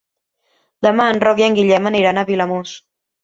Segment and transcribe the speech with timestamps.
[0.85, 2.73] Demà en Roc i en Guillem aniran a Vilamòs.